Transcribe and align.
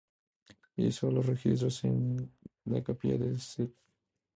Hizo 0.77 1.11
los 1.11 1.27
registros 1.27 1.83
en 1.83 2.31
a 2.75 2.81
capilla 2.81 3.19
de 3.19 3.33
St. 3.35 3.71